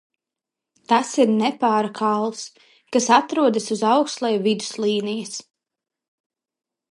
[0.91, 2.41] Tas ir nepāra kauls,
[2.97, 5.35] kas atrodas uz auklsēju viduslīnijas.